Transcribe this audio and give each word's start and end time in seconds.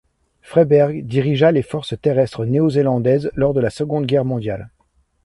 Freyberg 0.41 1.05
dirigea 1.05 1.51
les 1.51 1.61
forces 1.61 1.93
terrestres 2.01 2.43
néo-zélandaises 2.47 3.29
lors 3.35 3.53
la 3.53 3.69
Seconde 3.69 4.07
Guerre 4.07 4.25
mondiale. 4.25 4.71